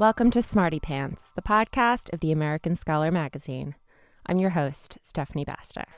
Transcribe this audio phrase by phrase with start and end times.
[0.00, 3.74] Welcome to Smarty Pants, the podcast of the American Scholar magazine.
[4.24, 5.90] I'm your host, Stephanie Bastek.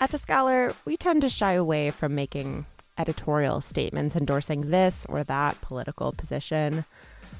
[0.00, 2.66] At The Scholar, we tend to shy away from making
[2.98, 6.84] editorial statements endorsing this or that political position.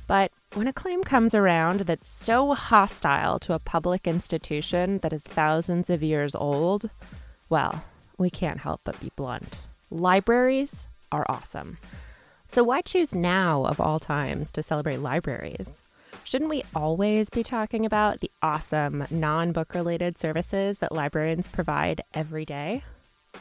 [0.06, 5.24] But when a claim comes around that's so hostile to a public institution that is
[5.24, 6.88] thousands of years old,
[7.48, 7.82] well,
[8.16, 9.60] we can't help but be blunt.
[9.90, 11.78] Libraries are awesome.
[12.50, 15.82] So, why choose now of all times to celebrate libraries?
[16.24, 22.00] Shouldn't we always be talking about the awesome non book related services that librarians provide
[22.14, 22.84] every day?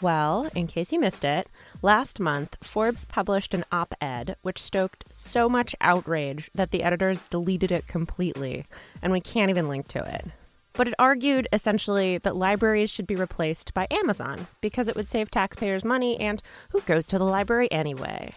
[0.01, 1.47] Well, in case you missed it,
[1.81, 7.23] last month Forbes published an op ed which stoked so much outrage that the editors
[7.29, 8.65] deleted it completely,
[9.01, 10.27] and we can't even link to it.
[10.73, 15.31] But it argued essentially that libraries should be replaced by Amazon because it would save
[15.31, 18.33] taxpayers money, and who goes to the library anyway?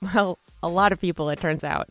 [0.14, 1.90] Well, a lot of people, it turns out.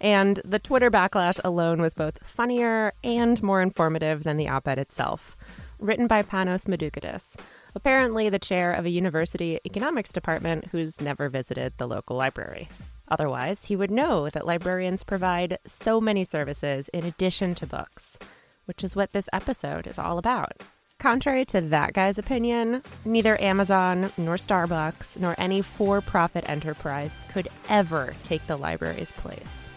[0.00, 4.78] And the Twitter backlash alone was both funnier and more informative than the op ed
[4.78, 5.36] itself.
[5.78, 7.34] Written by Panos Mourdoukoutas,
[7.74, 12.68] apparently the chair of a university economics department who's never visited the local library.
[13.08, 18.18] Otherwise, he would know that librarians provide so many services in addition to books,
[18.66, 20.62] which is what this episode is all about.
[20.98, 27.48] Contrary to that guy's opinion, neither Amazon nor Starbucks nor any for profit enterprise could
[27.68, 29.68] ever take the library's place.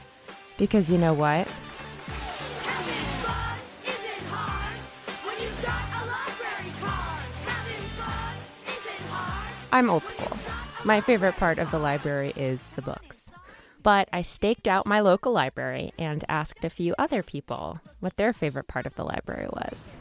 [0.57, 1.45] Because you know what?
[9.71, 10.37] I'm old school.
[10.85, 13.29] My favorite part of the library is the books.
[13.83, 18.31] But I staked out my local library and asked a few other people what their
[18.31, 19.91] favorite part of the library was.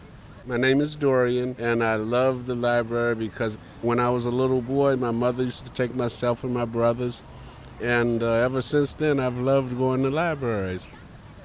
[0.49, 4.63] My name is Dorian, and I love the library because when I was a little
[4.63, 7.23] boy, my mother used to take myself and my brothers,
[7.83, 10.87] and uh, ever since then, I've loved going to libraries.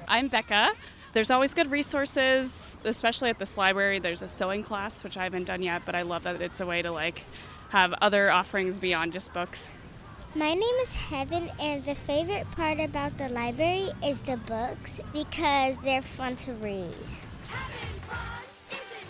[0.08, 0.72] I'm Becca.
[1.12, 3.98] There's always good resources, especially at this library.
[3.98, 6.66] There's a sewing class, which I haven't done yet, but I love that it's a
[6.66, 7.24] way to like
[7.68, 9.74] have other offerings beyond just books.
[10.34, 15.76] My name is Heaven, and the favorite part about the library is the books because
[15.84, 16.94] they're fun to read.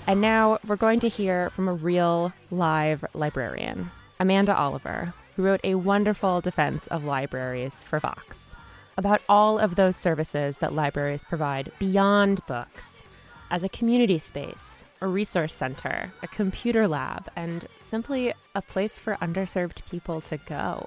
[0.06, 5.62] And now we're going to hear from a real live librarian, Amanda Oliver, who wrote
[5.64, 8.54] a wonderful defense of libraries for Vox
[8.98, 13.02] about all of those services that libraries provide beyond books
[13.50, 19.16] as a community space, a resource center, a computer lab, and simply a place for
[19.16, 20.86] underserved people to go.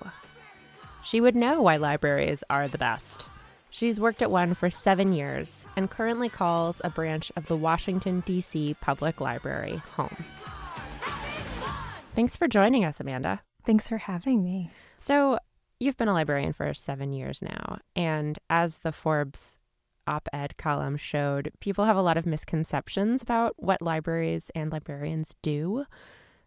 [1.04, 3.28] She would know why libraries are the best
[3.70, 8.24] She's worked at one for seven years and currently calls a branch of the Washington,
[8.26, 8.76] D.C.
[8.82, 10.26] Public Library home.
[12.16, 13.42] Thanks for joining us, Amanda.
[13.66, 14.72] Thanks for having me.
[14.96, 15.38] So,
[15.80, 19.60] you've been a librarian for seven years now, and as the Forbes
[20.08, 25.36] op ed column showed, people have a lot of misconceptions about what libraries and librarians
[25.42, 25.86] do.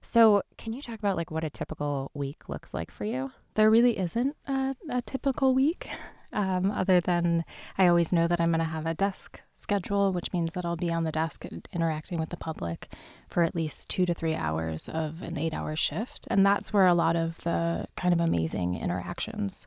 [0.01, 3.31] So, can you talk about like what a typical week looks like for you?
[3.55, 5.89] There really isn't a, a typical week
[6.33, 7.45] um, other than
[7.77, 10.77] I always know that I'm going to have a desk schedule, which means that I'll
[10.77, 12.93] be on the desk interacting with the public
[13.29, 16.27] for at least two to three hours of an eight hour shift.
[16.31, 19.67] And that's where a lot of the kind of amazing interactions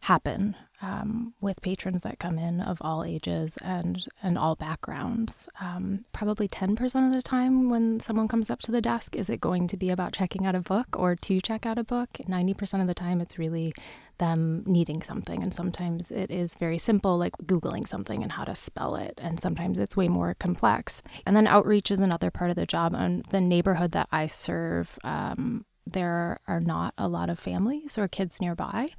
[0.00, 5.48] happen um, with patrons that come in of all ages and and all backgrounds.
[5.60, 9.30] Um, probably ten percent of the time, when someone comes up to the desk, is
[9.30, 12.10] it going to be about checking out a book or to check out a book?
[12.26, 13.72] Ninety percent of the time, it's really
[14.18, 15.42] them needing something.
[15.42, 19.18] And sometimes it is very simple, like Googling something and how to spell it.
[19.18, 21.02] And sometimes it's way more complex.
[21.26, 22.94] And then outreach is another part of the job.
[22.94, 28.06] And the neighborhood that I serve, um, there are not a lot of families or
[28.06, 28.90] kids nearby.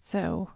[0.00, 0.50] So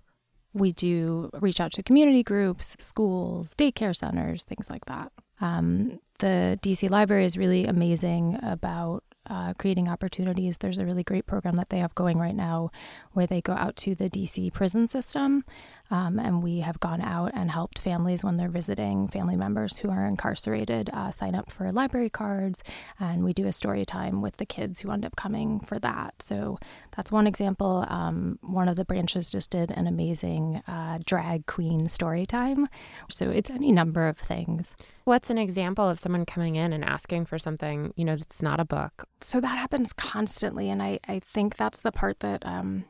[0.54, 5.12] we do reach out to community groups, schools, daycare centers, things like that.
[5.40, 10.58] Um, the DC Library is really amazing about uh, creating opportunities.
[10.58, 12.70] There's a really great program that they have going right now
[13.12, 15.44] where they go out to the DC prison system.
[15.92, 19.90] Um, and we have gone out and helped families when they're visiting family members who
[19.90, 22.64] are incarcerated uh, sign up for library cards.
[22.98, 26.14] And we do a story time with the kids who end up coming for that.
[26.22, 26.58] So
[26.96, 27.84] that's one example.
[27.88, 32.68] Um, one of the branches just did an amazing uh, drag queen story time.
[33.10, 34.74] So it's any number of things.
[35.04, 38.60] What's an example of someone coming in and asking for something, you know, that's not
[38.60, 39.06] a book?
[39.20, 40.70] So that happens constantly.
[40.70, 42.86] And I, I think that's the part that um,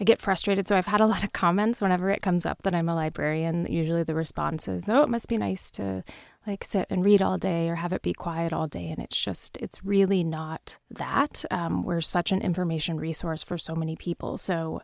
[0.00, 0.68] I get frustrated.
[0.68, 3.66] So I've had a lot of comments whenever it comes up that I'm a librarian.
[3.68, 6.04] Usually the response is, oh, it must be nice to
[6.46, 8.88] like sit and read all day or have it be quiet all day.
[8.88, 11.44] And it's just, it's really not that.
[11.50, 14.38] Um, we're such an information resource for so many people.
[14.38, 14.82] So,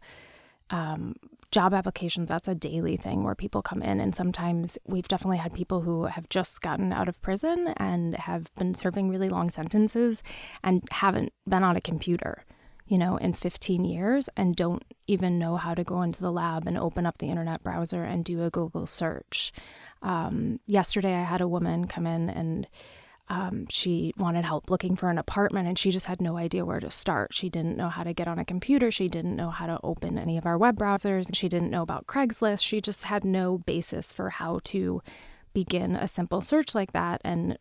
[0.70, 1.14] um,
[1.50, 4.00] job applications, that's a daily thing where people come in.
[4.00, 8.52] And sometimes we've definitely had people who have just gotten out of prison and have
[8.56, 10.24] been serving really long sentences
[10.64, 12.44] and haven't been on a computer
[12.86, 16.66] you know, in 15 years and don't even know how to go into the lab
[16.66, 19.52] and open up the internet browser and do a Google search.
[20.02, 22.68] Um, yesterday, I had a woman come in and
[23.30, 26.80] um, she wanted help looking for an apartment and she just had no idea where
[26.80, 27.32] to start.
[27.32, 28.90] She didn't know how to get on a computer.
[28.90, 31.34] She didn't know how to open any of our web browsers.
[31.34, 32.60] She didn't know about Craigslist.
[32.60, 35.02] She just had no basis for how to
[35.54, 37.22] begin a simple search like that.
[37.24, 37.56] And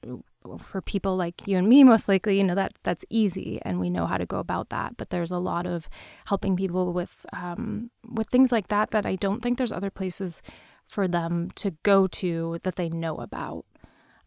[0.59, 3.89] for people like you and me most likely you know that that's easy and we
[3.89, 4.97] know how to go about that.
[4.97, 5.89] But there's a lot of
[6.25, 10.41] helping people with um, with things like that that i don't think there's other places
[10.87, 13.65] for them to go to that they know about.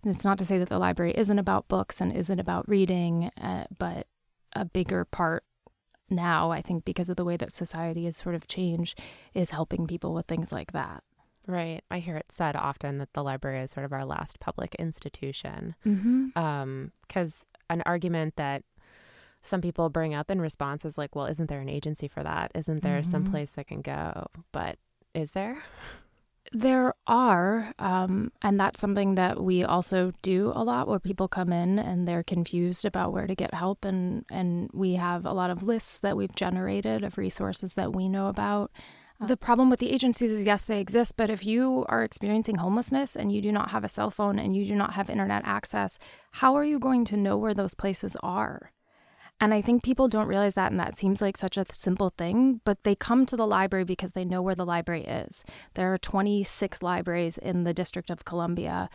[0.03, 3.31] And it's not to say that the library isn't about books and isn't about reading
[3.41, 4.07] uh, but
[4.53, 5.45] a bigger part
[6.09, 8.99] now i think because of the way that society has sort of changed
[9.35, 11.03] is helping people with things like that
[11.47, 11.83] Right.
[11.91, 15.77] I hear it said often that the library is sort of our last public institution.
[15.85, 16.39] Because mm-hmm.
[16.39, 16.93] um,
[17.71, 18.65] an argument that
[19.43, 22.51] some people bring up in response is like, well, isn't there an agency for that?
[22.55, 23.11] Isn't there mm-hmm.
[23.11, 24.27] some place that can go?
[24.51, 24.79] But
[25.15, 25.63] is there?
[26.53, 31.53] There are, um, and that's something that we also do a lot where people come
[31.53, 33.85] in and they're confused about where to get help.
[33.85, 38.09] And, and we have a lot of lists that we've generated of resources that we
[38.09, 38.71] know about
[39.21, 43.17] the problem with the agencies is yes, they exist, but if you are experiencing homelessness
[43.17, 45.99] and you do not have a cell phone and you do not have internet access,
[46.33, 48.73] how are you going to know where those places are?
[49.39, 52.63] And I think people don't realize that, and that seems like such a simple thing,
[52.65, 55.45] but they come to the library because they know where the library is.
[55.75, 58.89] There are 26 libraries in the District of Columbia,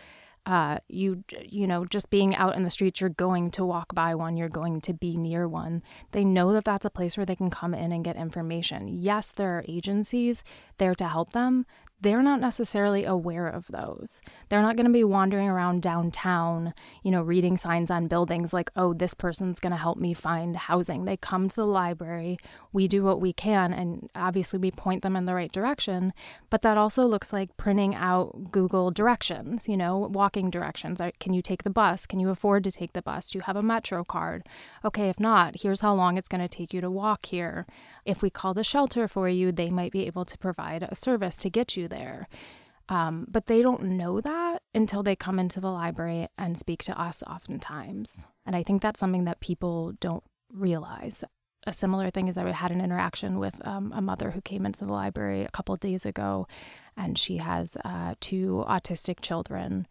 [0.45, 4.15] uh, you you know just being out in the streets you're going to walk by
[4.15, 5.83] one you're going to be near one.
[6.11, 8.88] They know that that's a place where they can come in and get information.
[8.88, 10.43] Yes there are agencies
[10.77, 11.65] there to help them
[12.01, 14.21] they're not necessarily aware of those.
[14.50, 18.71] They're not going to be wandering around downtown, you know, reading signs on buildings like,
[18.75, 21.06] oh, this person's going to help me find housing.
[21.06, 22.39] They come to the library,
[22.74, 26.12] we do what we can, and obviously we point them in the right direction.
[26.50, 31.01] But that also looks like printing out Google directions, you know, walking directions.
[31.19, 32.07] Can you take the bus?
[32.07, 33.30] Can you afford to take the bus?
[33.30, 34.48] Do you have a Metro card?
[34.84, 37.67] Okay, if not, here's how long it's going to take you to walk here.
[38.05, 41.36] If we call the shelter for you, they might be able to provide a service
[41.38, 42.27] to get you there.
[42.89, 47.00] Um, but they don't know that until they come into the library and speak to
[47.00, 48.25] us oftentimes.
[48.45, 51.24] And I think that's something that people don't realize.
[51.67, 54.83] A similar thing is I had an interaction with um, a mother who came into
[54.83, 56.48] the library a couple days ago,
[56.98, 59.88] and she has uh, two autistic children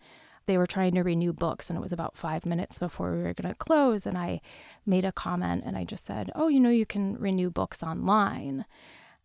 [0.46, 3.34] they were trying to renew books and it was about five minutes before we were
[3.34, 4.40] going to close and i
[4.84, 8.64] made a comment and i just said oh you know you can renew books online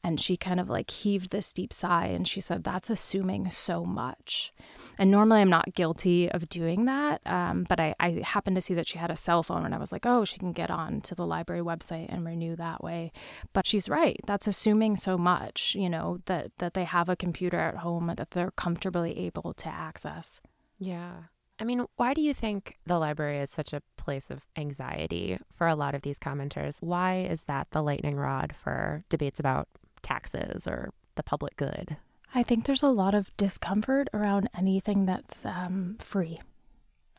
[0.05, 3.83] and she kind of like heaved this deep sigh and she said that's assuming so
[3.83, 4.53] much
[4.99, 8.75] and normally i'm not guilty of doing that um, but I, I happened to see
[8.75, 11.01] that she had a cell phone and i was like oh she can get on
[11.01, 13.11] to the library website and renew that way
[13.51, 17.59] but she's right that's assuming so much you know that that they have a computer
[17.59, 20.39] at home that they're comfortably able to access
[20.77, 21.13] yeah.
[21.57, 25.67] I mean, why do you think the library is such a place of anxiety for
[25.67, 26.77] a lot of these commenters?
[26.81, 29.69] Why is that the lightning rod for debates about
[30.05, 31.97] taxes or the public good?
[32.33, 36.41] I think there's a lot of discomfort around anything that's um, free.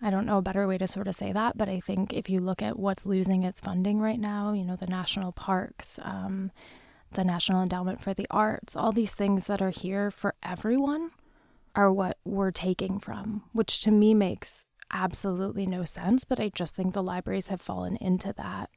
[0.02, 2.28] I don't know a better way to sort of say that, but I think if
[2.28, 6.50] you look at what's losing its funding right now, you know, the national parks, um,
[7.12, 11.12] the National Endowment for the Arts, all these things that are here for everyone
[11.74, 16.24] are what we're taking from, which to me makes absolutely no sense.
[16.24, 18.70] But I just think the libraries have fallen into that.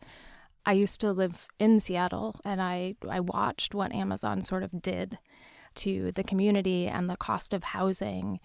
[0.70, 5.18] I used to live in Seattle and I, I watched what Amazon sort of did
[5.76, 8.40] to the community and the cost of housing.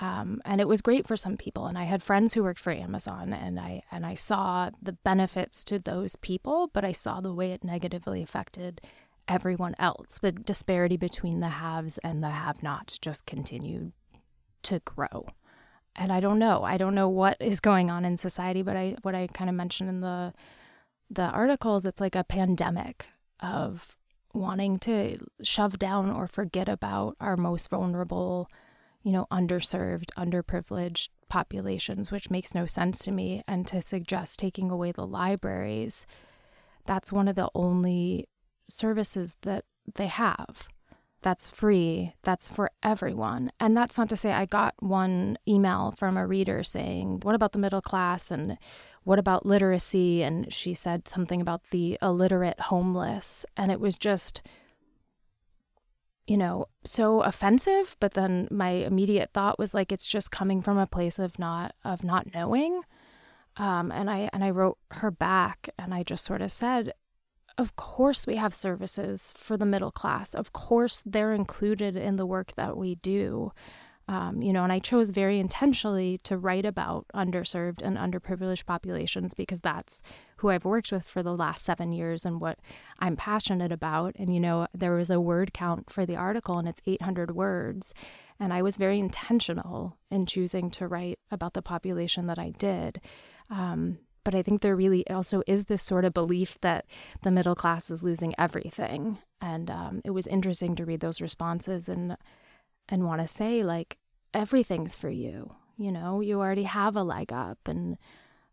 [0.00, 1.66] Um, and it was great for some people.
[1.66, 5.62] And I had friends who worked for Amazon, and I and I saw the benefits
[5.66, 8.80] to those people, but I saw the way it negatively affected
[9.28, 10.18] everyone else.
[10.20, 13.92] The disparity between the haves and the have-nots just continued
[14.64, 15.26] to grow.
[15.94, 16.64] And I don't know.
[16.64, 19.54] I don't know what is going on in society, but I what I kind of
[19.54, 20.32] mentioned in the
[21.10, 23.06] the articles, it's like a pandemic
[23.40, 23.96] of
[24.32, 28.48] wanting to shove down or forget about our most vulnerable,
[29.02, 33.42] you know, underserved, underprivileged populations, which makes no sense to me.
[33.48, 36.06] And to suggest taking away the libraries,
[36.86, 38.28] that's one of the only
[38.68, 39.64] services that
[39.94, 40.68] they have.
[41.22, 43.52] That's free, that's for everyone.
[43.60, 47.52] And that's not to say I got one email from a reader saying, What about
[47.52, 48.30] the middle class?
[48.30, 48.56] And
[49.04, 50.22] what about literacy?
[50.22, 53.46] And she said something about the illiterate homeless.
[53.56, 54.42] And it was just,
[56.26, 57.96] you know, so offensive.
[58.00, 61.74] But then my immediate thought was like, it's just coming from a place of not,
[61.84, 62.82] of not knowing.
[63.56, 66.92] Um, and I, and I wrote her back and I just sort of said,
[67.58, 70.34] of course we have services for the middle class.
[70.34, 73.52] Of course they're included in the work that we do.
[74.10, 79.34] Um, you know, and I chose very intentionally to write about underserved and underprivileged populations
[79.34, 80.02] because that's
[80.38, 82.58] who I've worked with for the last seven years and what
[82.98, 84.16] I'm passionate about.
[84.16, 87.94] And, you know, there was a word count for the article and it's 800 words.
[88.40, 93.00] And I was very intentional in choosing to write about the population that I did.
[93.48, 96.84] Um, but I think there really also is this sort of belief that
[97.22, 99.18] the middle class is losing everything.
[99.40, 102.16] And um, it was interesting to read those responses and
[102.90, 103.98] and want to say like
[104.34, 105.54] everything's for you.
[105.76, 107.58] You know, you already have a leg up.
[107.66, 107.96] And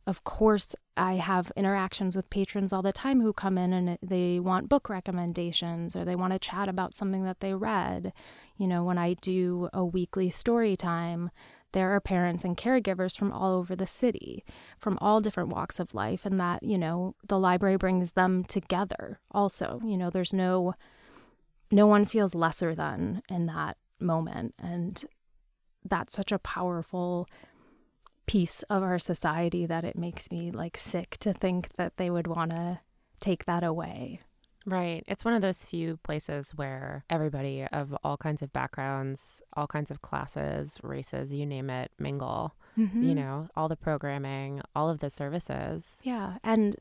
[0.05, 4.39] of course, I have interactions with patrons all the time who come in and they
[4.39, 8.13] want book recommendations or they want to chat about something that they read.
[8.55, 11.29] You know, when I do a weekly story time,
[11.73, 14.45] there are parents and caregivers from all over the city,
[14.79, 19.19] from all different walks of life, and that, you know, the library brings them together
[19.31, 19.81] also.
[19.83, 20.73] You know, there's no
[21.69, 24.55] no one feels lesser than in that moment.
[24.57, 25.03] And
[25.83, 27.27] that's such a powerful
[28.25, 32.27] piece of our society that it makes me like sick to think that they would
[32.27, 32.79] want to
[33.19, 34.19] take that away.
[34.65, 35.03] Right.
[35.07, 39.89] It's one of those few places where everybody of all kinds of backgrounds, all kinds
[39.89, 42.53] of classes, races, you name it, mingle.
[42.77, 43.01] Mm-hmm.
[43.01, 45.99] You know, all the programming, all of the services.
[46.03, 46.37] Yeah.
[46.43, 46.75] And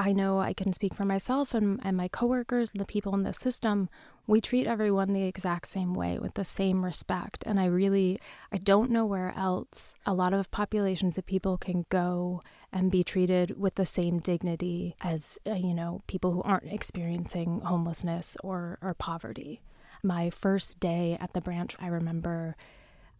[0.00, 3.24] I know I can speak for myself and, and my coworkers and the people in
[3.24, 3.88] the system.
[4.28, 7.42] We treat everyone the exact same way with the same respect.
[7.44, 8.20] And I really,
[8.52, 13.02] I don't know where else a lot of populations of people can go and be
[13.02, 18.78] treated with the same dignity as, uh, you know, people who aren't experiencing homelessness or,
[18.80, 19.62] or poverty.
[20.04, 22.54] My first day at the branch, I remember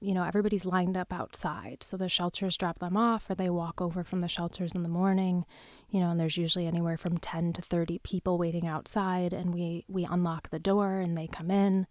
[0.00, 1.82] you know, everybody's lined up outside.
[1.82, 4.88] So the shelters drop them off or they walk over from the shelters in the
[4.88, 5.44] morning,
[5.90, 9.84] you know, and there's usually anywhere from 10 to 30 people waiting outside and we
[9.88, 11.86] we unlock the door and they come in.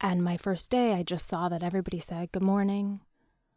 [0.00, 3.00] And my first day, I just saw that everybody said, "Good morning."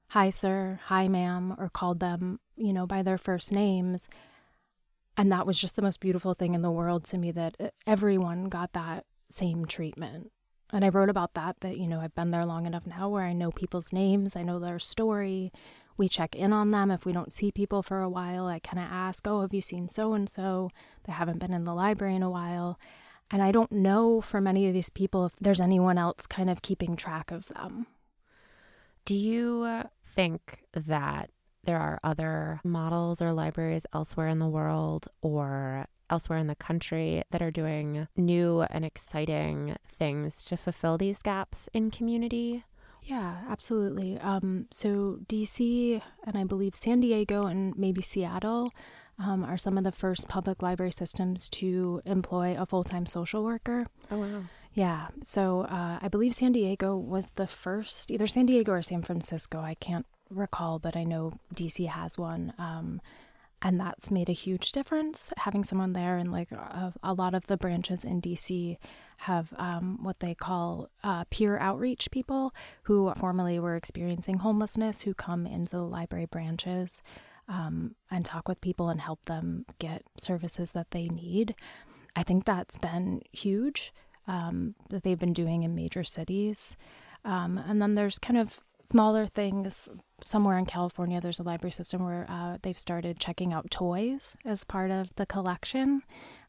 [0.10, 4.08] "Hi, sir." "Hi, ma'am," or called them, you know, by their first names.
[5.18, 7.70] And that was just the most beautiful thing in the world to me that uh,
[7.86, 10.32] everyone got that same treatment
[10.72, 13.26] and I wrote about that, that, you know, I've been there long enough now where
[13.26, 15.52] I know people's names, I know their story.
[15.98, 16.92] We check in on them.
[16.92, 19.62] If we don't see people for a while, I kind of ask, oh, have you
[19.62, 20.70] seen so and so?
[21.04, 22.80] They haven't been in the library in a while.
[23.32, 26.62] And I don't know for many of these people if there's anyone else kind of
[26.62, 27.88] keeping track of them.
[29.06, 31.32] Do you uh, think that
[31.64, 37.24] there are other models or libraries elsewhere in the world or elsewhere in the country
[37.32, 42.63] that are doing new and exciting things to fulfill these gaps in community?
[43.04, 44.20] Yeah, absolutely.
[44.20, 48.72] Um, so, DC and I believe San Diego and maybe Seattle
[49.18, 53.44] um, are some of the first public library systems to employ a full time social
[53.44, 53.88] worker.
[54.12, 54.44] Oh, wow.
[54.74, 55.08] Yeah.
[55.24, 59.60] So, uh, I believe San Diego was the first, either San Diego or San Francisco.
[59.60, 62.54] I can't recall, but I know DC has one.
[62.58, 63.01] Um,
[63.62, 67.48] and that's made a huge difference having someone there and like a, a lot of
[67.48, 68.78] the branches in dc
[69.18, 75.13] have um, what they call uh, peer outreach people who formerly were experiencing homelessness who
[75.13, 77.01] come into the library branches
[77.48, 81.56] um, and talk with people and help them get services that they need
[82.16, 83.94] I think that's been huge
[84.28, 86.78] um, that they've been doing in major cities.
[87.25, 89.88] Um, and then there's kind of smaller things.
[90.22, 94.63] Somewhere in California, there's a library system where uh, they've started checking out toys as
[94.63, 96.01] part of the collection,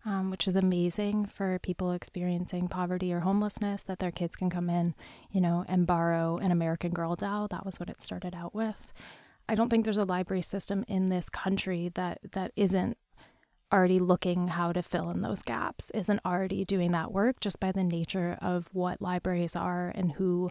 [0.05, 4.71] um, which is amazing for people experiencing poverty or homelessness that their kids can come
[4.71, 4.95] in,
[5.31, 7.47] you know, and borrow an American Girl doll.
[7.47, 8.93] That was what it started out with.
[9.49, 12.97] I don't think there's a library system in this country that that isn't
[13.73, 17.71] already looking how to fill in those gaps, isn't already doing that work just by
[17.71, 20.51] the nature of what libraries are and who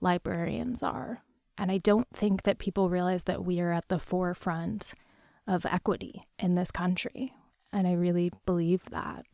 [0.00, 1.22] librarians are.
[1.58, 4.94] And I don't think that people realize that we are at the forefront
[5.46, 7.32] of equity in this country.
[7.72, 9.26] And I really believe that.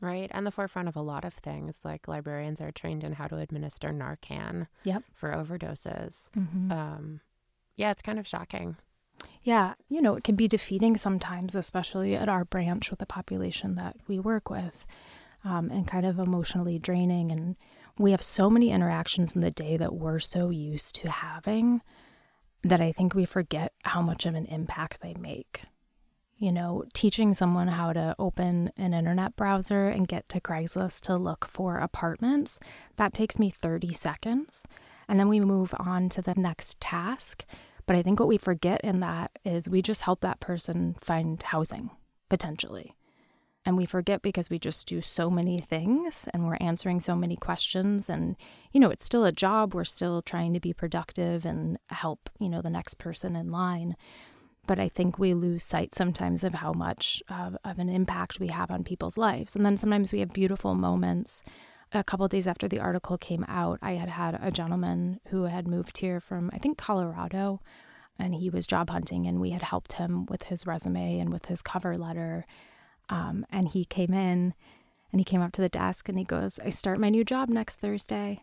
[0.00, 0.30] Right.
[0.34, 1.80] And the forefront of a lot of things.
[1.84, 5.04] Like librarians are trained in how to administer Narcan yep.
[5.14, 6.28] for overdoses.
[6.36, 6.72] Mm-hmm.
[6.72, 7.20] Um,
[7.76, 8.76] yeah, it's kind of shocking.
[9.42, 13.74] Yeah, you know, it can be defeating sometimes, especially at our branch with the population
[13.76, 14.84] that we work with,
[15.44, 17.32] um, and kind of emotionally draining.
[17.32, 17.56] And
[17.98, 21.80] we have so many interactions in the day that we're so used to having
[22.62, 25.62] that I think we forget how much of an impact they make.
[26.38, 31.16] You know, teaching someone how to open an internet browser and get to Craigslist to
[31.16, 32.58] look for apartments,
[32.96, 34.66] that takes me 30 seconds.
[35.08, 37.44] And then we move on to the next task.
[37.86, 41.40] But I think what we forget in that is we just help that person find
[41.40, 41.90] housing
[42.28, 42.95] potentially.
[43.66, 47.34] And we forget because we just do so many things and we're answering so many
[47.34, 48.08] questions.
[48.08, 48.36] And,
[48.72, 49.74] you know, it's still a job.
[49.74, 53.96] We're still trying to be productive and help, you know, the next person in line.
[54.68, 58.70] But I think we lose sight sometimes of how much of an impact we have
[58.70, 59.56] on people's lives.
[59.56, 61.42] And then sometimes we have beautiful moments.
[61.92, 65.66] A couple days after the article came out, I had had a gentleman who had
[65.66, 67.60] moved here from, I think, Colorado,
[68.18, 71.46] and he was job hunting, and we had helped him with his resume and with
[71.46, 72.44] his cover letter
[73.08, 74.54] um, and he came in
[75.12, 77.48] and he came up to the desk and he goes, I start my new job
[77.48, 78.42] next Thursday.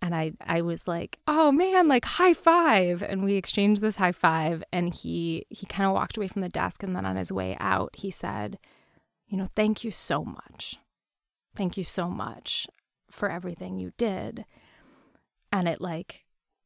[0.00, 3.02] And I, I was like, oh man, like high five.
[3.02, 4.64] And we exchanged this high five.
[4.72, 6.82] And he, he kind of walked away from the desk.
[6.82, 8.58] And then on his way out, he said,
[9.28, 10.76] you know, thank you so much.
[11.54, 12.66] Thank you so much
[13.10, 14.44] for everything you did.
[15.52, 16.21] And it like,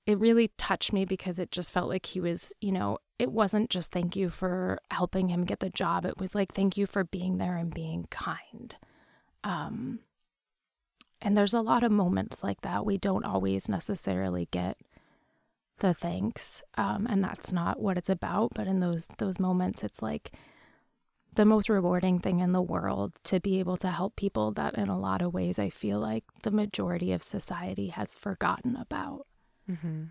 [0.07, 3.71] it really touched me because it just felt like he was, you know, it wasn't
[3.71, 6.07] just thank you for helping him get the job.
[6.07, 8.77] It was like thank you for being there and being kind.
[9.43, 10.01] Um,
[11.21, 12.87] and there's a lot of moments like that.
[12.87, 14.77] We don't always necessarily get
[15.79, 18.53] the thanks, um, and that's not what it's about.
[18.55, 20.33] But in those those moments, it's like
[21.35, 24.89] the most rewarding thing in the world to be able to help people that, in
[24.89, 29.27] a lot of ways, I feel like the majority of society has forgotten about.
[29.71, 30.05] Mm-hmm.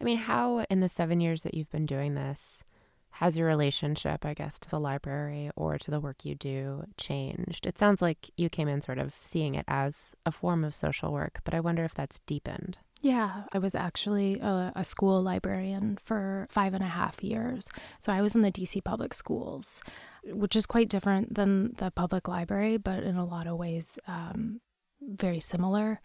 [0.00, 2.64] I mean, how in the seven years that you've been doing this
[3.12, 7.66] has your relationship, I guess, to the library or to the work you do changed?
[7.66, 11.12] It sounds like you came in sort of seeing it as a form of social
[11.12, 12.78] work, but I wonder if that's deepened.
[13.02, 17.68] Yeah, I was actually a, a, school librarian for five and a half years.
[18.00, 19.82] So I was in the DC public schools,
[20.24, 24.60] which is quite different than the public library, but in a lot of ways, um,
[25.00, 26.00] very similar.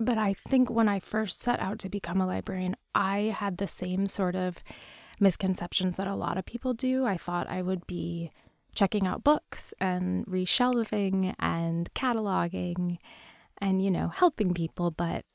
[0.00, 3.68] But I think when I first set out to become a librarian, I had the
[3.68, 4.56] same sort of
[5.20, 7.04] misconceptions that a lot of people do.
[7.04, 8.32] I thought I would be
[8.74, 12.96] checking out books and reshelving and cataloging
[13.58, 14.90] and, you know, helping people.
[14.90, 15.26] But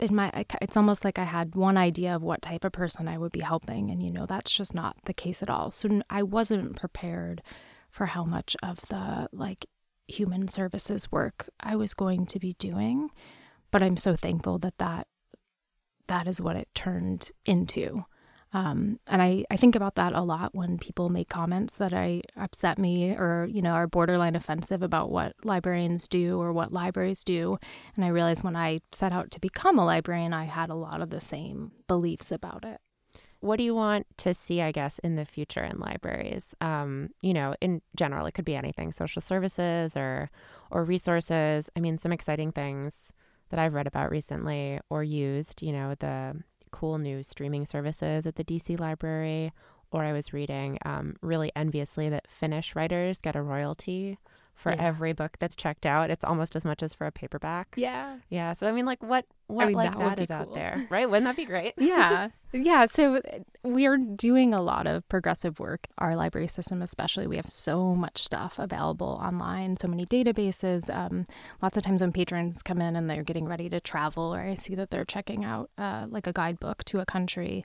[0.00, 3.18] in my, it's almost like I had one idea of what type of person I
[3.18, 3.90] would be helping.
[3.90, 5.70] And, you know, that's just not the case at all.
[5.70, 7.42] So I wasn't prepared
[7.90, 9.66] for how much of the like
[10.08, 13.10] human services work I was going to be doing
[13.76, 15.06] but I'm so thankful that that
[16.06, 18.06] that is what it turned into.
[18.54, 22.22] Um, and I, I think about that a lot when people make comments that I
[22.38, 27.22] upset me or, you know, are borderline offensive about what librarians do or what libraries
[27.22, 27.58] do.
[27.96, 31.02] And I realize when I set out to become a librarian, I had a lot
[31.02, 32.80] of the same beliefs about it.
[33.40, 36.54] What do you want to see, I guess, in the future in libraries?
[36.62, 40.30] Um, you know, in general, it could be anything, social services or
[40.70, 41.68] or resources.
[41.76, 43.12] I mean, some exciting things
[43.50, 46.36] that I've read about recently or used, you know, the
[46.70, 49.52] cool new streaming services at the DC library,
[49.90, 54.18] or I was reading um, really enviously that Finnish writers get a royalty
[54.56, 54.82] for yeah.
[54.82, 56.10] every book that's checked out.
[56.10, 57.74] It's almost as much as for a paperback.
[57.76, 58.16] Yeah.
[58.30, 58.54] Yeah.
[58.54, 60.36] So I mean like what what I mean, like that, that is cool.
[60.36, 61.08] out there, right?
[61.08, 61.74] Wouldn't that be great?
[61.78, 62.30] yeah.
[62.52, 62.86] Yeah.
[62.86, 63.20] So
[63.64, 65.88] we are doing a lot of progressive work.
[65.98, 70.88] Our library system, especially, we have so much stuff available online, so many databases.
[70.94, 71.26] Um,
[71.60, 74.54] lots of times when patrons come in and they're getting ready to travel, or I
[74.54, 77.62] see that they're checking out uh, like a guidebook to a country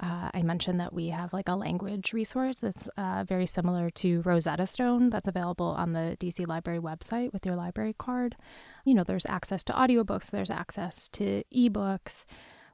[0.00, 4.22] Uh, I mentioned that we have like a language resource that's uh, very similar to
[4.22, 8.36] Rosetta Stone that's available on the DC Library website with your library card.
[8.84, 12.24] You know, there's access to audiobooks, there's access to ebooks.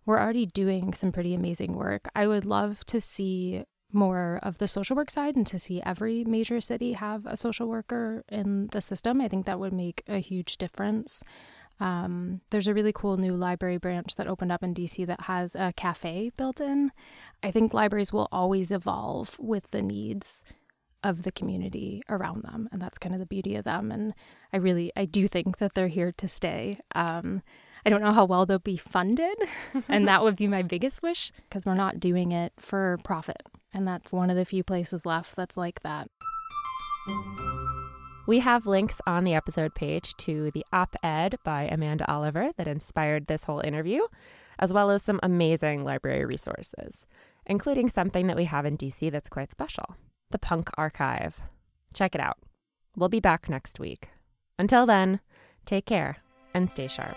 [0.06, 2.09] We're already doing some pretty amazing work.
[2.14, 6.24] I would love to see more of the social work side and to see every
[6.24, 9.20] major city have a social worker in the system.
[9.20, 11.22] I think that would make a huge difference.
[11.80, 15.54] Um, there's a really cool new library branch that opened up in DC that has
[15.54, 16.92] a cafe built in.
[17.42, 20.44] I think libraries will always evolve with the needs
[21.02, 23.90] of the community around them, and that's kind of the beauty of them.
[23.90, 24.14] And
[24.52, 26.78] I really, I do think that they're here to stay.
[26.94, 27.42] Um,
[27.84, 29.36] I don't know how well they'll be funded,
[29.88, 33.88] and that would be my biggest wish because we're not doing it for profit, and
[33.88, 36.10] that's one of the few places left that's like that.
[38.26, 42.68] We have links on the episode page to the op ed by Amanda Oliver that
[42.68, 44.02] inspired this whole interview,
[44.59, 47.06] as well as some amazing library resources,
[47.46, 49.96] including something that we have in DC that's quite special
[50.30, 51.40] the Punk Archive.
[51.92, 52.38] Check it out.
[52.94, 54.11] We'll be back next week.
[54.61, 55.18] Until then,
[55.66, 56.18] take care
[56.54, 57.16] and stay sharp.